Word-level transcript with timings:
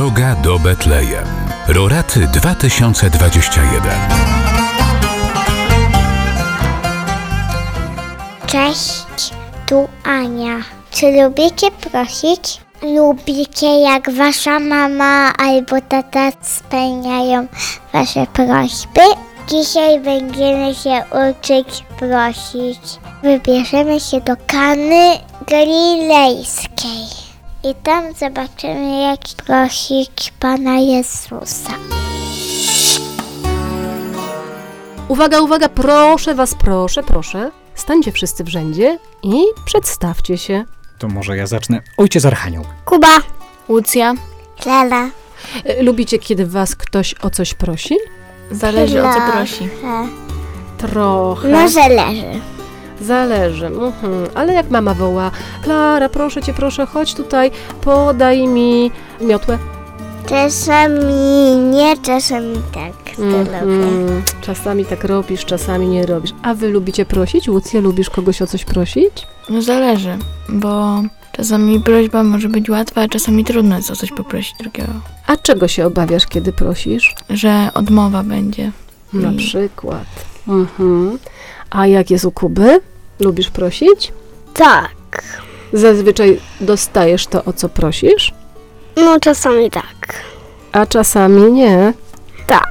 Droga 0.00 0.34
do 0.34 0.58
Betlejem. 0.58 1.24
Roraty 1.68 2.26
2021. 2.26 3.90
Cześć, 8.46 9.34
tu 9.66 9.88
Ania. 10.04 10.56
Czy 10.90 11.22
lubicie 11.22 11.70
prosić? 11.70 12.60
Lubicie 12.82 13.80
jak 13.80 14.10
wasza 14.10 14.60
mama 14.60 15.32
albo 15.38 15.80
tata 15.88 16.30
spełniają 16.42 17.46
wasze 17.92 18.26
prośby? 18.26 19.00
Dzisiaj 19.48 20.00
będziemy 20.00 20.74
się 20.74 21.02
uczyć 21.30 21.84
prosić. 21.98 22.80
Wybierzemy 23.22 24.00
się 24.00 24.20
do 24.20 24.36
Kany 24.46 25.18
Galilejskiej. 25.46 27.19
I 27.64 27.74
tam 27.74 28.14
zobaczymy 28.14 29.02
jak 29.02 29.20
prosić 29.46 30.32
Pana 30.40 30.78
Jezusa. 30.78 31.72
Uwaga, 35.08 35.40
uwaga, 35.40 35.68
proszę 35.68 36.34
was, 36.34 36.54
proszę, 36.54 37.02
proszę. 37.02 37.50
Stańcie 37.74 38.12
wszyscy 38.12 38.44
w 38.44 38.48
rzędzie 38.48 38.98
i 39.22 39.42
przedstawcie 39.64 40.38
się. 40.38 40.64
To 40.98 41.08
może 41.08 41.36
ja 41.36 41.46
zacznę. 41.46 41.80
Ojciec 41.96 42.24
Archanioł. 42.24 42.64
Kuba. 42.84 43.18
Łucja, 43.68 44.14
Lela. 44.66 45.10
E, 45.64 45.82
Lubicie, 45.82 46.18
kiedy 46.18 46.46
was 46.46 46.76
ktoś 46.76 47.14
o 47.22 47.30
coś 47.30 47.54
prosi? 47.54 47.96
zależy 48.50 49.02
o 49.02 49.14
co 49.14 49.20
prosi. 49.32 49.68
Trochę. 50.78 51.48
Może 51.48 51.88
leży. 51.88 52.40
Zależy. 53.00 53.66
Mhm. 53.66 54.26
Ale 54.34 54.52
jak 54.54 54.70
mama 54.70 54.94
woła, 54.94 55.30
Klara, 55.62 56.08
proszę 56.08 56.42
cię, 56.42 56.54
proszę, 56.54 56.86
chodź 56.86 57.14
tutaj, 57.14 57.50
podaj 57.80 58.46
mi 58.48 58.90
miotłę. 59.20 59.58
Czasami 60.26 61.56
nie, 61.72 61.96
czasami 61.98 62.54
tak. 62.74 63.18
Mhm. 63.18 64.22
Czasami 64.40 64.84
tak 64.84 65.04
robisz, 65.04 65.44
czasami 65.44 65.86
nie 65.88 66.06
robisz. 66.06 66.30
A 66.42 66.54
wy 66.54 66.68
lubicie 66.68 67.06
prosić? 67.06 67.48
Łucja, 67.48 67.80
lubisz 67.80 68.10
kogoś 68.10 68.42
o 68.42 68.46
coś 68.46 68.64
prosić? 68.64 69.26
No 69.48 69.62
zależy, 69.62 70.18
bo 70.48 71.02
czasami 71.32 71.80
prośba 71.80 72.22
może 72.22 72.48
być 72.48 72.70
łatwa, 72.70 73.00
a 73.00 73.08
czasami 73.08 73.44
trudno 73.44 73.76
jest 73.76 73.90
o 73.90 73.96
coś 73.96 74.10
poprosić 74.12 74.54
drugiego. 74.58 74.92
A 75.26 75.36
czego 75.36 75.68
się 75.68 75.86
obawiasz, 75.86 76.26
kiedy 76.26 76.52
prosisz? 76.52 77.14
Że 77.30 77.68
odmowa 77.74 78.22
będzie. 78.22 78.72
Na 79.12 79.20
Mm. 79.28 79.36
przykład. 79.36 80.04
Mhm. 80.48 81.18
A 81.70 81.86
jak 81.86 82.10
jest 82.10 82.24
u 82.24 82.30
Kuby? 82.32 82.80
Lubisz 83.20 83.50
prosić? 83.50 84.12
Tak. 84.54 84.90
Zazwyczaj 85.72 86.40
dostajesz 86.60 87.26
to, 87.26 87.44
o 87.44 87.52
co 87.52 87.68
prosisz, 87.68 88.34
No 88.96 89.20
czasami 89.20 89.70
tak. 89.70 90.22
a 90.72 90.86
czasami 90.86 91.52
nie. 91.52 91.92
Tak. 92.46 92.70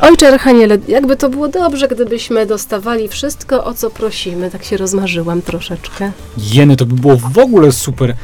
Ojcze 0.00 0.28
Archaniele, 0.28 0.78
jakby 0.88 1.16
to 1.16 1.28
było 1.28 1.48
dobrze, 1.48 1.88
gdybyśmy 1.88 2.46
dostawali 2.46 3.08
wszystko, 3.08 3.64
o 3.64 3.74
co 3.74 3.90
prosimy. 3.90 4.50
Tak 4.50 4.64
się 4.64 4.76
rozmarzyłam 4.76 5.42
troszeczkę. 5.42 6.12
Jeny, 6.38 6.76
to 6.76 6.86
by 6.86 6.94
było 6.94 7.16
w 7.16 7.38
ogóle 7.38 7.72
super. 7.72 8.14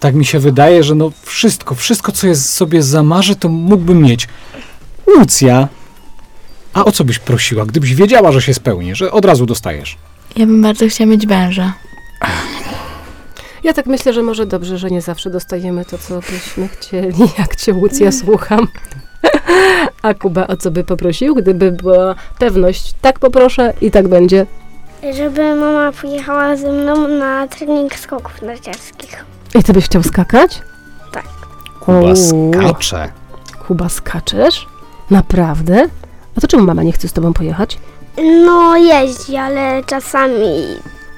Tak 0.00 0.14
mi 0.14 0.24
się 0.24 0.38
wydaje, 0.38 0.84
że 0.84 0.94
no 0.94 1.12
wszystko, 1.22 1.74
wszystko 1.74 2.12
co 2.12 2.26
jest 2.26 2.54
sobie 2.54 2.82
zamarzę, 2.82 3.36
to 3.36 3.48
mógłbym 3.48 4.02
mieć. 4.02 4.28
Lucja, 5.06 5.68
a 6.72 6.84
o 6.84 6.92
co 6.92 7.04
byś 7.04 7.18
prosiła, 7.18 7.66
gdybyś 7.66 7.94
wiedziała, 7.94 8.32
że 8.32 8.42
się 8.42 8.54
spełni, 8.54 8.94
że 8.94 9.12
od 9.12 9.24
razu 9.24 9.46
dostajesz? 9.46 9.96
Ja 10.36 10.46
bym 10.46 10.62
bardzo 10.62 10.88
chciała 10.88 11.10
mieć 11.10 11.26
węża. 11.26 11.72
Ja 13.64 13.72
tak 13.72 13.86
myślę, 13.86 14.12
że 14.12 14.22
może 14.22 14.46
dobrze, 14.46 14.78
że 14.78 14.90
nie 14.90 15.02
zawsze 15.02 15.30
dostajemy 15.30 15.84
to, 15.84 15.98
co 15.98 16.20
byśmy 16.20 16.68
chcieli, 16.68 17.22
jak 17.38 17.56
cię 17.56 17.74
Łucja 17.74 18.12
słucham. 18.12 18.68
A 20.02 20.14
Kuba 20.14 20.46
o 20.46 20.56
co 20.56 20.70
by 20.70 20.84
poprosił, 20.84 21.34
gdyby 21.34 21.72
była 21.72 22.14
pewność, 22.38 22.94
tak 23.02 23.18
poproszę 23.18 23.72
i 23.80 23.90
tak 23.90 24.08
będzie. 24.08 24.46
Żeby 25.16 25.54
mama 25.54 25.92
pojechała 25.92 26.56
ze 26.56 26.72
mną 26.72 27.08
na 27.08 27.48
trening 27.48 27.94
skoków 27.94 28.42
narciarskich. 28.42 29.24
I 29.54 29.62
ty 29.62 29.72
byś 29.72 29.84
chciał 29.84 30.02
skakać? 30.02 30.62
Tak. 31.12 31.24
Kuba 31.80 32.16
skacze. 32.16 33.12
Kuba, 33.66 33.88
skaczesz? 33.88 34.66
Naprawdę? 35.10 35.88
A 36.36 36.40
to 36.40 36.48
czemu 36.48 36.64
mama 36.66 36.82
nie 36.82 36.92
chce 36.92 37.08
z 37.08 37.12
tobą 37.12 37.32
pojechać? 37.32 37.78
No 38.22 38.76
jeździ, 38.76 39.36
ale 39.36 39.82
czasami 39.86 40.64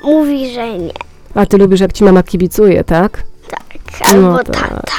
mówi, 0.05 0.53
że 0.55 0.79
nie. 0.79 0.93
A 1.35 1.47
ty 1.47 1.59
lubisz, 1.59 1.81
jak 1.81 1.93
ci 1.93 2.05
mama 2.05 2.23
kibicuje, 2.23 2.85
tak? 2.85 3.23
Tak. 3.51 3.63
Albo 4.11 4.21
No 4.31 4.39
tak. 4.39 4.47
tata. 4.57 4.93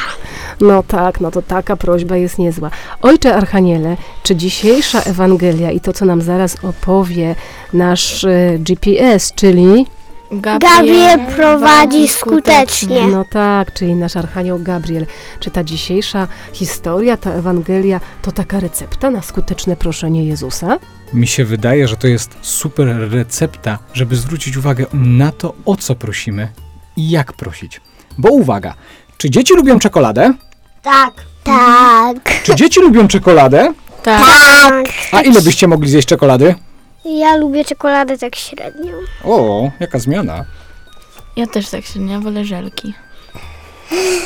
No 0.62 0.84
tak, 0.84 1.22
no 1.22 1.31
to 1.31 1.41
taka 1.41 1.75
prośba 1.75 2.18
jest 2.18 2.40
niezła. 2.40 2.69
Ojcze 3.02 3.36
Archaniele, 3.36 3.97
czy 4.24 4.36
dzisiejsza 4.36 5.02
Ewangelia 5.02 5.72
i 5.72 5.80
to, 5.80 5.94
co 5.94 6.06
nam 6.06 6.22
zaraz 6.22 6.58
opowie 6.64 7.36
nasz 7.74 8.24
e, 8.24 8.58
GPS, 8.59 9.34
czyli... 9.35 9.85
Gabriel 10.41 11.19
prowadzi 11.35 12.07
skutecznie. 12.07 13.07
No 13.07 13.25
tak, 13.25 13.73
czyli 13.73 13.95
nasz 13.95 14.17
Archanioł 14.17 14.59
Gabriel. 14.59 15.05
Czy 15.39 15.51
ta 15.51 15.63
dzisiejsza 15.63 16.27
historia, 16.53 17.17
ta 17.17 17.31
Ewangelia, 17.31 17.99
to 18.21 18.31
taka 18.31 18.59
recepta 18.59 19.11
na 19.11 19.22
skuteczne 19.22 19.75
proszenie 19.75 20.25
Jezusa? 20.25 20.79
Mi 21.13 21.27
się 21.27 21.45
wydaje, 21.45 21.88
że 21.88 21.97
to 21.97 22.07
jest 22.07 22.38
super 22.41 22.88
recepta, 23.11 23.79
żeby 23.93 24.16
zwrócić 24.16 24.57
uwagę 24.57 24.85
na 24.93 25.31
to, 25.31 25.53
o 25.66 25.75
co 25.75 25.95
prosimy 25.95 26.47
i 26.97 27.09
jak 27.09 27.33
prosić. 27.33 27.81
Bo 28.17 28.29
uwaga, 28.29 28.73
czy 29.17 29.29
dzieci 29.29 29.53
lubią 29.53 29.79
czekoladę? 29.79 30.33
Tak. 30.81 31.13
Tak. 31.43 32.43
Czy 32.43 32.55
dzieci 32.55 32.79
lubią 32.79 33.07
czekoladę? 33.07 33.73
Tak. 34.03 34.25
Tak. 34.69 34.85
A 35.11 35.22
ile 35.22 35.41
byście 35.41 35.67
mogli 35.67 35.89
zjeść 35.89 36.07
czekolady? 36.07 36.55
Ja 37.06 37.36
lubię 37.38 37.66
czekoladę 37.66 38.18
tak 38.18 38.36
średnio. 38.36 38.94
O, 39.24 39.72
jaka 39.80 40.00
zmiana. 40.00 40.46
Ja 41.36 41.47
też 41.47 41.69
tak 41.69 41.86
średnio 41.86 42.22
wolę 42.22 42.46
żelki. 42.46 42.94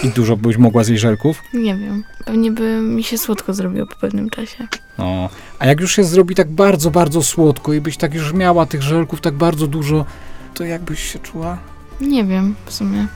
I 0.03 0.09
dużo 0.09 0.37
byś 0.37 0.57
mogła 0.57 0.83
zjeść 0.83 1.01
żelków? 1.01 1.41
Nie 1.53 1.75
wiem, 1.75 2.03
pewnie 2.25 2.51
by 2.51 2.81
mi 2.81 3.03
się 3.03 3.17
słodko 3.17 3.53
zrobiło 3.53 3.87
po 3.87 3.95
pewnym 3.95 4.29
czasie. 4.29 4.67
No, 4.97 5.29
a 5.59 5.65
jak 5.65 5.79
już 5.79 5.95
się 5.95 6.03
zrobi 6.03 6.35
tak 6.35 6.51
bardzo, 6.51 6.91
bardzo 6.91 7.23
słodko 7.23 7.73
i 7.73 7.81
byś 7.81 7.97
tak 7.97 8.13
już 8.13 8.33
miała 8.33 8.65
tych 8.65 8.81
żelków 8.81 9.21
tak 9.21 9.33
bardzo 9.33 9.67
dużo, 9.67 10.05
to 10.53 10.63
jak 10.63 10.81
byś 10.81 11.13
się 11.13 11.19
czuła? 11.19 11.57
Nie 12.01 12.23
wiem, 12.25 12.55
w 12.65 12.73
sumie. 12.73 13.07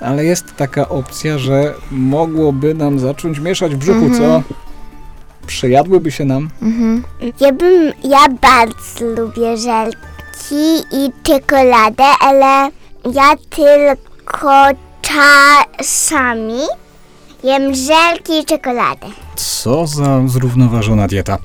Ale 0.00 0.24
jest 0.24 0.56
taka 0.56 0.88
opcja, 0.88 1.38
że 1.38 1.74
mogłoby 1.90 2.74
nam 2.74 2.98
zacząć 2.98 3.38
mieszać 3.38 3.74
w 3.74 3.78
brzuchu, 3.78 4.04
Mhm. 4.06 4.20
co? 4.20 4.42
Przejadłyby 5.52 6.10
się 6.10 6.24
nam. 6.24 6.50
Mhm. 6.62 7.04
Ja 7.40 7.52
bym, 7.52 7.92
ja 8.04 8.28
bardzo 8.28 9.04
lubię 9.04 9.56
żelki 9.56 10.62
i 10.92 11.12
czekoladę, 11.22 12.04
ale 12.20 12.70
ja 13.14 13.36
tylko 13.50 14.68
czasami 15.02 16.60
jem 17.44 17.74
żelki 17.74 18.32
i 18.42 18.44
czekoladę. 18.44 19.06
Co 19.36 19.86
za 19.86 20.22
zrównoważona 20.26 21.08
dieta. 21.08 21.38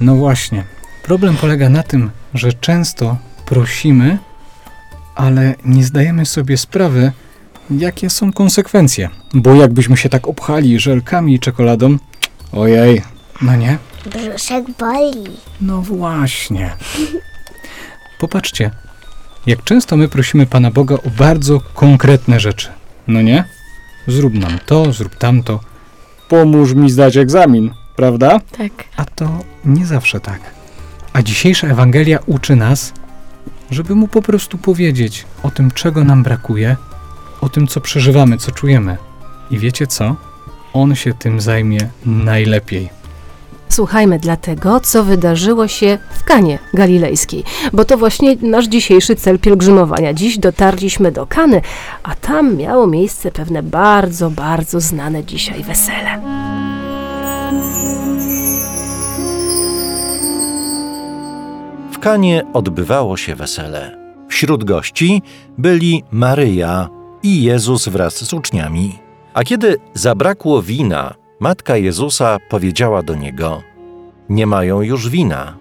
No 0.00 0.14
właśnie. 0.14 0.64
Problem 1.02 1.36
polega 1.36 1.68
na 1.68 1.82
tym, 1.82 2.10
że 2.34 2.52
często 2.52 3.16
prosimy, 3.46 4.18
ale 5.14 5.54
nie 5.64 5.84
zdajemy 5.84 6.26
sobie 6.26 6.56
sprawy, 6.56 7.12
jakie 7.70 8.10
są 8.10 8.32
konsekwencje. 8.32 9.08
Bo 9.34 9.54
jakbyśmy 9.54 9.96
się 9.96 10.08
tak 10.08 10.28
obchali 10.28 10.78
żelkami 10.80 11.34
i 11.34 11.40
czekoladą, 11.40 11.96
ojej, 12.52 13.02
no 13.42 13.56
nie? 13.56 13.78
Brzuszek 14.06 14.64
boli. 14.78 15.36
No 15.60 15.82
właśnie. 15.82 16.70
Popatrzcie, 18.18 18.70
jak 19.46 19.64
często 19.64 19.96
my 19.96 20.08
prosimy 20.08 20.46
Pana 20.46 20.70
Boga 20.70 20.94
o 20.94 21.10
bardzo 21.18 21.60
konkretne 21.74 22.40
rzeczy. 22.40 22.68
No 23.08 23.22
nie? 23.22 23.44
Zrób 24.06 24.34
nam 24.34 24.58
to, 24.66 24.92
zrób 24.92 25.14
tamto. 25.14 25.60
Pomóż 26.28 26.74
mi 26.74 26.90
zdać 26.90 27.16
egzamin, 27.16 27.70
prawda? 27.96 28.40
Tak. 28.58 28.72
A 28.96 29.04
to 29.04 29.40
nie 29.64 29.86
zawsze 29.86 30.20
tak. 30.20 30.40
A 31.12 31.22
dzisiejsza 31.22 31.66
Ewangelia 31.66 32.18
uczy 32.26 32.56
nas, 32.56 32.92
żeby 33.70 33.94
mu 33.94 34.08
po 34.08 34.22
prostu 34.22 34.58
powiedzieć 34.58 35.24
o 35.42 35.50
tym, 35.50 35.70
czego 35.70 36.04
nam 36.04 36.22
brakuje, 36.22 36.76
o 37.40 37.48
tym, 37.48 37.66
co 37.66 37.80
przeżywamy, 37.80 38.38
co 38.38 38.52
czujemy. 38.52 38.96
I 39.50 39.58
wiecie 39.58 39.86
co? 39.86 40.16
On 40.72 40.94
się 40.94 41.14
tym 41.14 41.40
zajmie 41.40 41.78
najlepiej. 42.06 42.90
Słuchajmy 43.76 44.18
dlatego, 44.18 44.80
co 44.80 45.04
wydarzyło 45.04 45.68
się 45.68 45.98
w 46.10 46.24
Kanie 46.24 46.58
Galilejskiej, 46.74 47.44
bo 47.72 47.84
to 47.84 47.98
właśnie 47.98 48.36
nasz 48.42 48.66
dzisiejszy 48.66 49.16
cel 49.16 49.38
pielgrzymowania. 49.38 50.12
Dziś 50.14 50.38
dotarliśmy 50.38 51.12
do 51.12 51.26
Kany, 51.26 51.60
a 52.02 52.14
tam 52.14 52.56
miało 52.56 52.86
miejsce 52.86 53.30
pewne 53.30 53.62
bardzo, 53.62 54.30
bardzo 54.30 54.80
znane 54.80 55.24
dzisiaj 55.24 55.64
wesele. 55.64 56.22
W 61.92 61.98
Kanie 61.98 62.42
odbywało 62.52 63.16
się 63.16 63.34
wesele. 63.34 63.98
Wśród 64.28 64.64
gości 64.64 65.22
byli 65.58 66.02
Maryja 66.10 66.88
i 67.22 67.42
Jezus 67.42 67.88
wraz 67.88 68.24
z 68.24 68.32
uczniami. 68.32 68.98
A 69.34 69.44
kiedy 69.44 69.76
zabrakło 69.94 70.62
wina, 70.62 71.14
matka 71.40 71.76
Jezusa 71.76 72.38
powiedziała 72.48 73.02
do 73.02 73.14
niego: 73.14 73.62
Nie 74.28 74.46
mają 74.46 74.82
już 74.82 75.08
wina. 75.08 75.56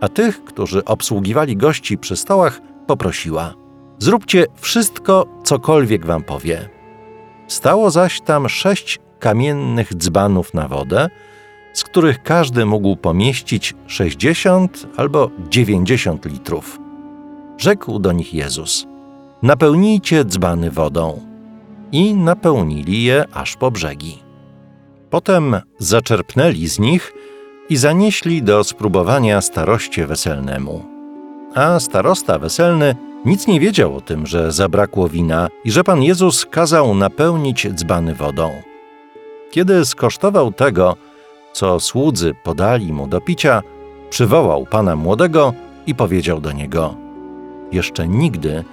A 0.00 0.08
tych, 0.08 0.44
którzy 0.44 0.84
obsługiwali 0.84 1.56
gości 1.56 1.98
przy 1.98 2.16
stołach, 2.16 2.60
poprosiła: 2.86 3.54
Zróbcie 3.98 4.46
wszystko, 4.56 5.26
cokolwiek 5.44 6.06
wam 6.06 6.22
powie. 6.22 6.68
Stało 7.48 7.90
zaś 7.90 8.20
tam 8.20 8.48
sześć 8.48 8.98
kamiennych 9.18 9.94
dzbanów 9.94 10.54
na 10.54 10.68
wodę, 10.68 11.08
z 11.72 11.84
których 11.84 12.22
każdy 12.22 12.66
mógł 12.66 12.96
pomieścić 12.96 13.74
60 13.86 14.86
albo 14.96 15.30
90 15.50 16.24
litrów. 16.26 16.78
Rzekł 17.58 17.98
do 17.98 18.12
nich 18.12 18.34
Jezus: 18.34 18.86
Napełnijcie 19.42 20.24
dzbany 20.24 20.70
wodą. 20.70 21.20
I 21.92 22.14
napełnili 22.14 23.02
je 23.02 23.24
aż 23.32 23.56
po 23.56 23.70
brzegi. 23.70 24.29
Potem 25.10 25.56
zaczerpnęli 25.78 26.66
z 26.68 26.78
nich 26.78 27.12
i 27.68 27.76
zanieśli 27.76 28.42
do 28.42 28.64
spróbowania 28.64 29.40
staroście 29.40 30.06
weselnemu. 30.06 30.84
A 31.54 31.80
starosta 31.80 32.38
weselny 32.38 32.96
nic 33.24 33.46
nie 33.46 33.60
wiedział 33.60 33.96
o 33.96 34.00
tym, 34.00 34.26
że 34.26 34.52
zabrakło 34.52 35.08
wina 35.08 35.48
i 35.64 35.70
że 35.70 35.84
Pan 35.84 36.02
Jezus 36.02 36.46
kazał 36.46 36.94
napełnić 36.94 37.68
dzbany 37.74 38.14
wodą. 38.14 38.50
Kiedy 39.50 39.84
skosztował 39.84 40.52
tego, 40.52 40.96
co 41.52 41.80
słudzy 41.80 42.34
podali 42.42 42.92
mu 42.92 43.06
do 43.06 43.20
picia, 43.20 43.62
przywołał 44.10 44.66
pana 44.66 44.96
młodego 44.96 45.52
i 45.86 45.94
powiedział 45.94 46.40
do 46.40 46.52
niego: 46.52 46.94
Jeszcze 47.72 48.08
nigdy 48.08 48.64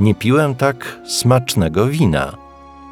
nie 0.00 0.14
piłem 0.14 0.54
tak 0.54 1.00
smacznego 1.04 1.86
wina. 1.86 2.49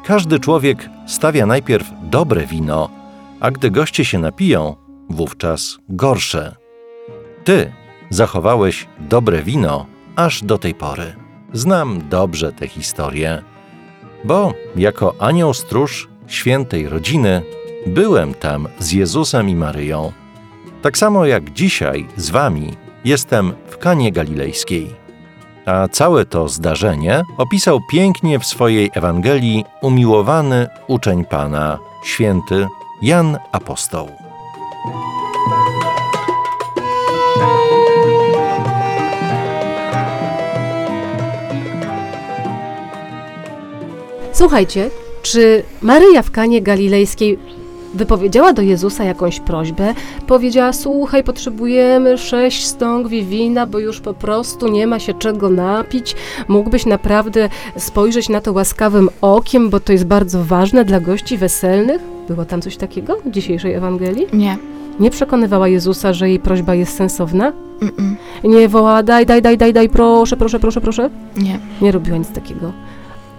Każdy 0.09 0.39
człowiek 0.39 0.89
stawia 1.07 1.45
najpierw 1.45 1.87
dobre 2.03 2.45
wino, 2.45 2.89
a 3.39 3.51
gdy 3.51 3.71
goście 3.71 4.05
się 4.05 4.19
napiją, 4.19 4.75
wówczas 5.09 5.79
gorsze. 5.89 6.55
Ty 7.43 7.71
zachowałeś 8.09 8.87
dobre 8.99 9.43
wino 9.43 9.85
aż 10.15 10.43
do 10.43 10.57
tej 10.57 10.75
pory. 10.75 11.15
Znam 11.53 12.09
dobrze 12.09 12.51
tę 12.51 12.67
historię, 12.67 13.41
bo 14.23 14.53
jako 14.75 15.15
anioł 15.19 15.53
stróż 15.53 16.09
świętej 16.27 16.89
rodziny 16.89 17.41
byłem 17.87 18.33
tam 18.33 18.67
z 18.79 18.91
Jezusem 18.91 19.49
i 19.49 19.55
Maryją. 19.55 20.11
Tak 20.81 20.97
samo 20.97 21.25
jak 21.25 21.53
dzisiaj 21.53 22.07
z 22.15 22.29
wami 22.29 22.73
jestem 23.05 23.53
w 23.67 23.77
Kanie 23.77 24.11
Galilejskiej. 24.11 25.08
A 25.65 25.87
całe 25.87 26.25
to 26.25 26.47
zdarzenie 26.47 27.23
opisał 27.37 27.79
pięknie 27.91 28.39
w 28.39 28.45
swojej 28.45 28.91
Ewangelii 28.93 29.65
umiłowany 29.81 30.67
uczeń 30.87 31.25
Pana, 31.25 31.79
święty 32.03 32.67
Jan 33.01 33.37
Apostoł. 33.51 34.07
Słuchajcie, 44.33 44.89
czy 45.21 45.63
Maryja 45.81 46.21
w 46.21 46.31
Kanie 46.31 46.61
Galilejskiej 46.61 47.39
wypowiedziała 47.93 48.53
do 48.53 48.61
Jezusa 48.61 49.03
jakąś 49.03 49.39
prośbę? 49.39 49.93
Powiedziała, 50.27 50.73
słuchaj, 50.73 51.23
potrzebujemy 51.23 52.17
sześć 52.17 52.65
stągwi 52.65 53.25
wina, 53.25 53.65
bo 53.67 53.79
już 53.79 53.99
po 53.99 54.13
prostu 54.13 54.67
nie 54.67 54.87
ma 54.87 54.99
się 54.99 55.13
czego 55.13 55.49
napić. 55.49 56.15
Mógłbyś 56.47 56.85
naprawdę 56.85 57.49
spojrzeć 57.77 58.29
na 58.29 58.41
to 58.41 58.53
łaskawym 58.53 59.09
okiem, 59.21 59.69
bo 59.69 59.79
to 59.79 59.91
jest 59.91 60.05
bardzo 60.05 60.43
ważne 60.43 60.85
dla 60.85 60.99
gości 60.99 61.37
weselnych? 61.37 62.01
Było 62.27 62.45
tam 62.45 62.61
coś 62.61 62.77
takiego 62.77 63.17
w 63.25 63.31
dzisiejszej 63.31 63.73
Ewangelii? 63.73 64.27
Nie. 64.33 64.57
Nie 64.99 65.11
przekonywała 65.11 65.67
Jezusa, 65.67 66.13
że 66.13 66.29
jej 66.29 66.39
prośba 66.39 66.75
jest 66.75 66.95
sensowna? 66.95 67.53
Mm-mm. 67.81 68.15
Nie 68.43 68.69
wołała, 68.69 69.03
daj, 69.03 69.25
daj, 69.25 69.41
daj, 69.41 69.57
daj, 69.57 69.73
daj, 69.73 69.89
proszę, 69.89 70.37
proszę, 70.37 70.59
proszę, 70.59 70.81
proszę? 70.81 71.09
Nie. 71.37 71.59
Nie 71.81 71.91
robiła 71.91 72.17
nic 72.17 72.29
takiego. 72.29 72.71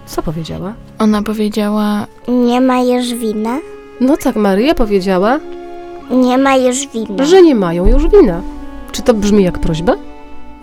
Co 0.05 0.23
powiedziała? 0.23 0.73
Ona 0.99 1.21
powiedziała, 1.21 2.07
Nie 2.27 2.61
ma 2.61 2.81
już 2.81 3.13
wina? 3.13 3.57
No 4.01 4.17
tak, 4.17 4.35
Maryja 4.35 4.75
powiedziała, 4.75 5.39
Nie 6.11 6.37
ma 6.37 6.55
już 6.55 6.87
wina. 6.87 7.25
że 7.25 7.41
nie 7.41 7.55
mają 7.55 7.85
już 7.87 8.07
wina. 8.07 8.41
Czy 8.91 9.01
to 9.01 9.13
brzmi 9.13 9.43
jak 9.43 9.59
prośba? 9.59 9.95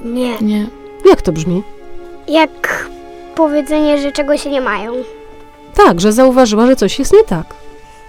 Nie. 0.04 0.38
nie. 0.40 0.66
Jak 1.10 1.22
to 1.22 1.32
brzmi? 1.32 1.62
Jak 2.28 2.88
powiedzenie, 3.34 3.98
że 3.98 4.12
czego 4.12 4.36
się 4.36 4.50
nie 4.50 4.60
mają. 4.60 4.92
Tak, 5.74 6.00
że 6.00 6.12
zauważyła, 6.12 6.66
że 6.66 6.76
coś 6.76 6.98
jest 6.98 7.12
nie 7.12 7.24
tak. 7.24 7.46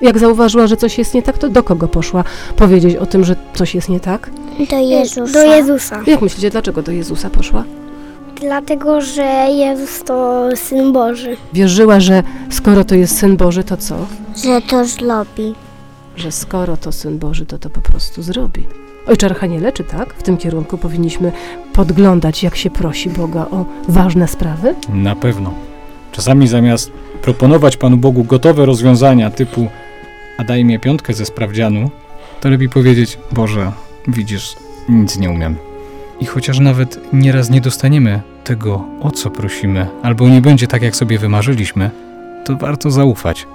Jak 0.01 0.17
zauważyła, 0.17 0.67
że 0.67 0.77
coś 0.77 0.97
jest 0.97 1.13
nie 1.13 1.21
tak, 1.21 1.37
to 1.37 1.49
do 1.49 1.63
kogo 1.63 1.87
poszła 1.87 2.23
powiedzieć 2.55 2.95
o 2.95 3.05
tym, 3.05 3.23
że 3.23 3.35
coś 3.53 3.75
jest 3.75 3.89
nie 3.89 3.99
tak? 3.99 4.29
Do 4.69 4.77
Jezusa. 4.79 5.33
Do 5.33 5.55
Jezusa. 5.55 6.01
Jak 6.07 6.21
myślicie, 6.21 6.49
dlaczego 6.49 6.81
do 6.81 6.91
Jezusa 6.91 7.29
poszła? 7.29 7.63
Dlatego, 8.39 9.01
że 9.01 9.47
Jezus 9.51 10.03
to 10.03 10.49
Syn 10.55 10.93
Boży. 10.93 11.37
Wierzyła, 11.53 11.99
że 11.99 12.23
skoro 12.49 12.83
to 12.83 12.95
jest 12.95 13.17
Syn 13.17 13.37
Boży, 13.37 13.63
to 13.63 13.77
co? 13.77 13.95
Że 14.43 14.61
to 14.61 14.85
zrobi. 14.85 15.55
Że 16.15 16.31
skoro 16.31 16.77
to 16.77 16.91
Syn 16.91 17.19
Boży, 17.19 17.45
to 17.45 17.57
to 17.57 17.69
po 17.69 17.81
prostu 17.81 18.23
zrobi. 18.23 18.67
Ojcze 19.07 19.25
Archaniele, 19.25 19.71
czy 19.71 19.83
tak? 19.83 20.13
W 20.13 20.23
tym 20.23 20.37
kierunku 20.37 20.77
powinniśmy 20.77 21.31
podglądać, 21.73 22.43
jak 22.43 22.55
się 22.55 22.69
prosi 22.69 23.09
Boga 23.09 23.45
o 23.51 23.65
ważne 23.87 24.27
sprawy? 24.27 24.75
Na 24.89 25.15
pewno. 25.15 25.53
Czasami 26.11 26.47
zamiast 26.47 26.91
proponować 27.21 27.77
Panu 27.77 27.97
Bogu 27.97 28.23
gotowe 28.23 28.65
rozwiązania 28.65 29.29
typu 29.29 29.67
a 30.39 30.43
daj 30.43 30.65
mi 30.65 30.79
piątkę 30.79 31.13
ze 31.13 31.25
sprawdzianu, 31.25 31.89
to 32.41 32.49
lepiej 32.49 32.69
powiedzieć 32.69 33.17
Boże, 33.31 33.71
widzisz, 34.07 34.55
nic 34.89 35.17
nie 35.17 35.29
umiem. 35.29 35.55
I 36.19 36.25
chociaż 36.25 36.59
nawet 36.59 37.13
nieraz 37.13 37.49
nie 37.49 37.61
dostaniemy 37.61 38.21
tego, 38.43 38.85
o 39.01 39.11
co 39.11 39.29
prosimy, 39.29 39.87
albo 40.03 40.29
nie 40.29 40.41
będzie 40.41 40.67
tak, 40.67 40.81
jak 40.81 40.95
sobie 40.95 41.19
wymarzyliśmy, 41.19 41.89
to 42.45 42.55
warto 42.55 42.91
zaufać, 42.91 43.47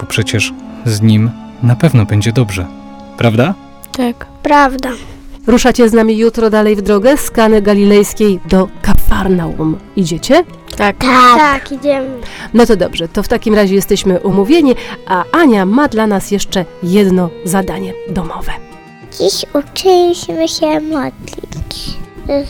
bo 0.00 0.06
przecież 0.06 0.52
z 0.84 1.00
Nim 1.00 1.30
na 1.62 1.76
pewno 1.76 2.04
będzie 2.04 2.32
dobrze. 2.32 2.66
Prawda? 3.16 3.54
Tak. 3.96 4.26
Prawda. 4.42 4.90
Ruszacie 5.46 5.88
z 5.88 5.92
nami 5.92 6.18
jutro 6.18 6.50
dalej 6.50 6.76
w 6.76 6.82
drogę 6.82 7.16
z 7.16 7.30
Kany 7.30 7.62
Galilejskiej 7.62 8.40
do 8.48 8.68
Kafarnaum. 8.82 9.76
Idziecie? 9.96 10.44
Tak. 10.76 10.96
Tak. 10.96 11.36
Tak, 11.38 11.72
idziemy. 11.72 12.08
No 12.54 12.66
to 12.66 12.76
dobrze, 12.76 13.08
to 13.08 13.22
w 13.22 13.28
takim 13.28 13.54
razie 13.54 13.74
jesteśmy 13.74 14.20
umówieni, 14.20 14.74
a 15.06 15.24
Ania 15.32 15.66
ma 15.66 15.88
dla 15.88 16.06
nas 16.06 16.30
jeszcze 16.30 16.64
jedno 16.82 17.30
zadanie 17.44 17.92
domowe. 18.10 18.52
Dziś 19.18 19.44
uczyliśmy 19.54 20.48
się 20.48 20.80
modlić. 20.80 21.98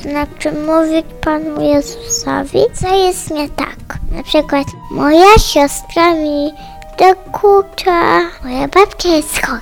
Znaczy 0.02 0.52
mówić 0.52 1.06
Panu 1.20 1.62
Jezusowi, 1.62 2.60
co 2.74 2.96
jest 2.96 3.30
nie 3.30 3.48
tak. 3.48 3.76
Na 4.12 4.22
przykład 4.22 4.66
moja 4.90 5.38
siostra 5.38 6.14
mi 6.14 6.52
dokucza, 6.98 8.20
moja 8.44 8.68
babcia 8.68 9.08
jest 9.08 9.46
chora, 9.46 9.60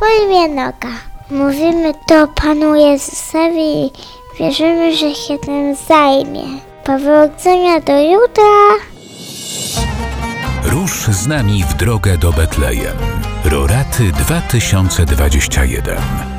boli 0.00 0.50
noga. 0.50 0.88
Mówimy 1.30 1.92
to 2.08 2.28
Panu 2.28 2.74
Jezusowi 2.74 3.86
i 3.86 3.92
wierzymy, 4.38 4.96
że 4.96 5.14
się 5.14 5.38
tym 5.38 5.76
zajmie. 5.88 6.44
Powodzenia 6.84 7.80
do 7.80 8.00
jutra. 8.00 8.84
Rusz 10.64 11.06
z 11.06 11.26
nami 11.26 11.64
w 11.64 11.74
drogę 11.74 12.18
do 12.18 12.32
Betlejem. 12.32 12.96
Roraty 13.44 14.12
2021. 14.12 16.35